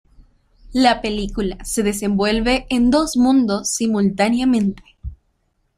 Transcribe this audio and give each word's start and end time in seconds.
La 0.73 0.99
película 0.99 1.63
se 1.63 1.83
desenvuelve 1.83 2.65
en 2.71 2.89
dos 2.89 3.17
mundos 3.17 3.69
simultáneamente. 3.69 4.81